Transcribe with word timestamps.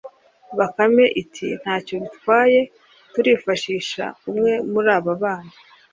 bakame 0.57 1.05
iti:” 1.21 1.47
nta 1.61 1.75
cyo 1.85 1.95
bitwaye, 2.03 2.59
turifashisha 3.13 4.03
umwe 4.29 4.51
muri 4.71 4.89
aba 4.97 5.13
bana” 5.23 5.53